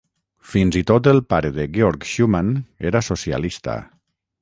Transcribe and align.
Fins 0.53 0.77
i 0.79 0.81
tot 0.91 1.09
el 1.11 1.21
pare 1.35 1.53
de 1.59 1.67
Georg 1.77 2.09
Schumann 2.15 2.53
era 2.93 3.07
socialista. 3.13 3.81